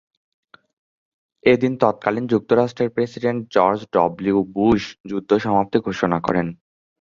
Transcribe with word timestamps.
এদিন 1.43 1.73
তৎকালীন 1.81 2.25
যুক্তরাষ্ট্রের 2.27 2.89
প্রেসিডেন্ট 2.89 3.39
জর্জ 3.55 3.79
ডব্লিউ 3.95 4.37
বুশ 4.55 4.81
যুদ্ধ 5.09 5.31
সমাপ্তি 5.45 5.77
ঘোষণা 5.87 6.17
করেন। 6.19 6.47